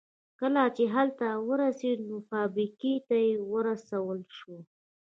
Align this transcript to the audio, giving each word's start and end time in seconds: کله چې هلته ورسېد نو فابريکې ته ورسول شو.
کله 0.39 0.63
چې 0.75 0.83
هلته 0.95 1.27
ورسېد 1.49 1.97
نو 2.09 2.17
فابريکې 2.29 2.93
ته 3.07 3.17
ورسول 3.53 4.19
شو. 4.37 4.55